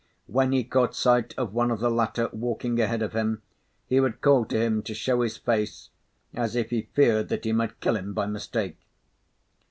When 0.25 0.51
he 0.51 0.63
caught 0.63 0.95
sight 0.95 1.35
of 1.37 1.53
one 1.53 1.69
of 1.69 1.79
the 1.79 1.91
latter 1.91 2.27
walking 2.33 2.81
ahead 2.81 3.03
of 3.03 3.13
him, 3.13 3.43
he 3.85 3.99
would 3.99 4.19
call 4.19 4.45
to 4.45 4.57
him 4.59 4.81
to 4.81 4.95
show 4.95 5.21
his 5.21 5.37
face, 5.37 5.91
as 6.33 6.55
if 6.55 6.71
he 6.71 6.89
feared 6.95 7.29
that 7.29 7.45
he 7.45 7.51
might 7.51 7.79
kill 7.81 7.95
him 7.95 8.11
by 8.15 8.25
mistake. 8.25 8.79